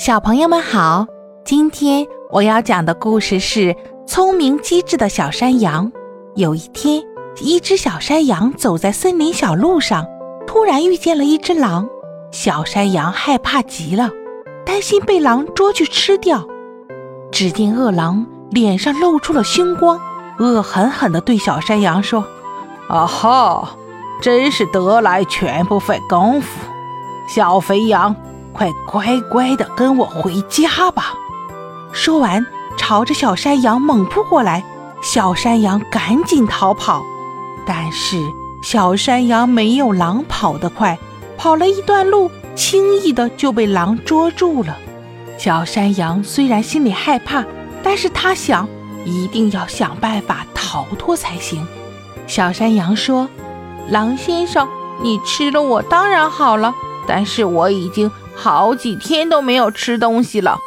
[0.00, 1.06] 小朋友们好，
[1.44, 3.74] 今天我要讲的故事是
[4.06, 5.92] 《聪明机智的小山羊》。
[6.36, 7.02] 有一天，
[7.42, 10.06] 一只小山羊走在森林小路上，
[10.46, 11.86] 突然遇见了一只狼。
[12.32, 14.08] 小山羊害怕极了，
[14.64, 16.46] 担心被狼捉去吃掉。
[17.30, 20.00] 只见恶狼脸上露出了凶光，
[20.38, 22.24] 恶狠狠地对小山羊说
[22.88, 23.76] ：“啊哈，
[24.22, 26.48] 真是得来全不费工夫，
[27.28, 28.16] 小肥羊。”
[28.52, 31.14] 快乖乖的跟我回家吧！
[31.92, 32.44] 说完，
[32.76, 34.64] 朝着小山羊猛扑过来。
[35.02, 37.02] 小山羊赶紧逃跑，
[37.64, 38.16] 但是
[38.62, 40.98] 小山羊没有狼跑得快，
[41.38, 44.76] 跑了一段路，轻易的就被狼捉住了。
[45.38, 47.42] 小山羊虽然心里害怕，
[47.82, 48.68] 但是他想，
[49.06, 51.66] 一定要想办法逃脱才行。
[52.26, 53.26] 小山羊说
[53.88, 54.68] ：“狼先生，
[55.02, 56.74] 你吃了我当然好了，
[57.06, 58.10] 但是我已经……”
[58.42, 60.58] 好几天都没有吃东西了，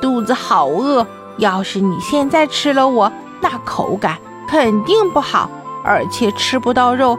[0.00, 1.06] 肚子好饿。
[1.36, 5.48] 要是你现在吃了我，那口感肯定不好，
[5.84, 7.16] 而且吃不到肉，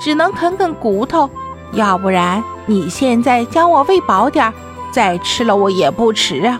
[0.00, 1.28] 只能啃啃骨头。
[1.72, 4.54] 要不然你现在将我喂饱点儿，
[4.90, 6.58] 再吃了我也不迟啊。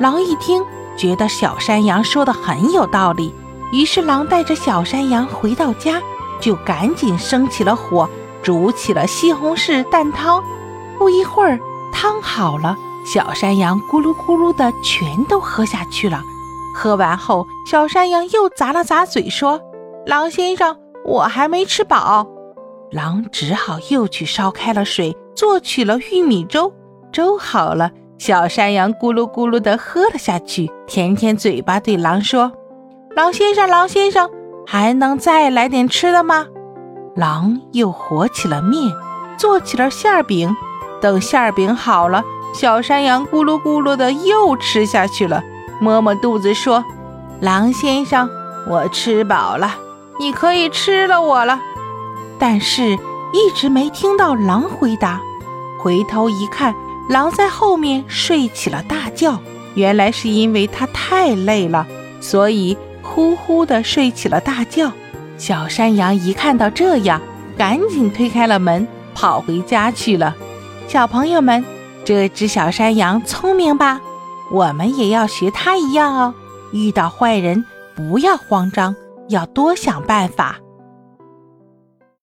[0.00, 0.64] 狼一听，
[0.96, 3.32] 觉得小山羊说的很有道理，
[3.70, 6.02] 于是狼带着小山羊回到家，
[6.40, 8.10] 就赶紧生起了火，
[8.42, 10.42] 煮起了西红柿蛋汤。
[10.98, 11.60] 不一会儿。
[11.94, 16.20] 汤好了，小山羊咕噜咕噜的全都喝下去了。
[16.74, 19.60] 喝完后，小山羊又咂了咂嘴，说
[20.04, 22.26] ：“狼先生，我还没吃饱。”
[22.90, 26.74] 狼只好又去烧开了水，做起了玉米粥。
[27.12, 32.52] 粥好了，小山羊咕噜咕噜的喝了下去，舔舔嘴巴，对狼说
[33.14, 34.28] ：“狼先生，狼先生，
[34.66, 36.46] 还能再来点吃的吗？”
[37.14, 38.92] 狼又和起了面，
[39.38, 40.54] 做起了馅饼。
[41.04, 42.24] 等馅儿饼好了，
[42.54, 45.44] 小山羊咕噜咕噜的又吃下去了，
[45.78, 46.82] 摸摸肚子说
[47.42, 48.26] ：“狼先生，
[48.66, 49.76] 我吃饱了，
[50.18, 51.60] 你可以吃了我了。”
[52.40, 52.98] 但是，
[53.34, 55.20] 一直没听到狼回答。
[55.78, 56.74] 回头一看，
[57.10, 59.38] 狼在后面睡起了大觉。
[59.74, 61.86] 原来是因为它太累了，
[62.18, 64.90] 所以呼呼的睡起了大觉。
[65.36, 67.20] 小山羊一看到这样，
[67.58, 70.34] 赶紧推开了门，跑回家去了。
[70.86, 71.64] 小朋友们，
[72.04, 74.00] 这只小山羊聪明吧？
[74.52, 76.34] 我们也要学它一样哦。
[76.72, 77.64] 遇到坏人，
[77.96, 78.94] 不要慌张，
[79.28, 80.60] 要多想办法。